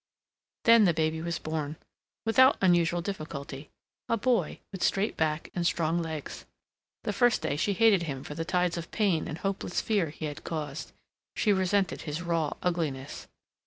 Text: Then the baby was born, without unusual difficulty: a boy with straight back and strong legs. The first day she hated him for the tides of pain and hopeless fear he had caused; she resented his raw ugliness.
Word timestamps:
Then 0.63 0.85
the 0.85 0.95
baby 0.95 1.21
was 1.21 1.37
born, 1.37 1.75
without 2.25 2.57
unusual 2.59 3.03
difficulty: 3.03 3.69
a 4.09 4.17
boy 4.17 4.59
with 4.71 4.81
straight 4.81 5.15
back 5.15 5.51
and 5.53 5.63
strong 5.63 6.01
legs. 6.01 6.43
The 7.03 7.13
first 7.13 7.43
day 7.43 7.55
she 7.55 7.73
hated 7.73 8.01
him 8.01 8.23
for 8.23 8.33
the 8.33 8.43
tides 8.43 8.77
of 8.77 8.89
pain 8.89 9.27
and 9.27 9.37
hopeless 9.37 9.79
fear 9.79 10.09
he 10.09 10.25
had 10.25 10.43
caused; 10.43 10.91
she 11.35 11.53
resented 11.53 12.01
his 12.01 12.23
raw 12.23 12.55
ugliness. 12.63 13.27